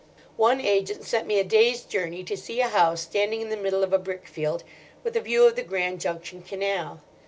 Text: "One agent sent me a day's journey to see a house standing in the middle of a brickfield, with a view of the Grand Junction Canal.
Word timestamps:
"One 0.37 0.59
agent 0.59 1.03
sent 1.03 1.27
me 1.27 1.37
a 1.37 1.43
day's 1.43 1.83
journey 1.83 2.23
to 2.23 2.35
see 2.35 2.59
a 2.59 2.69
house 2.69 3.01
standing 3.01 3.39
in 3.41 3.49
the 3.49 3.55
middle 3.55 3.83
of 3.83 3.93
a 3.93 3.99
brickfield, 3.99 4.63
with 5.03 5.15
a 5.15 5.21
view 5.21 5.45
of 5.45 5.55
the 5.55 5.61
Grand 5.61 6.01
Junction 6.01 6.41
Canal. 6.41 7.01